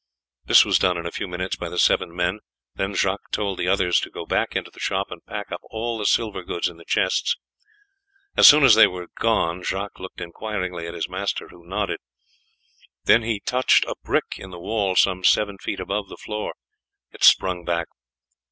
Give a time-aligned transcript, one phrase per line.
[0.45, 2.39] This was done in a few minutes by the seven men,
[2.73, 5.99] then Jacques told the others to go back into the shop and pack up all
[5.99, 7.37] the silver goods in the chests.
[8.35, 11.99] As soon as they were gone Jacques looked inquiringly at his master, who nodded.
[13.03, 16.55] Then he touched a brick in the wall some seven feet above the floor;
[17.11, 17.87] it sprung back.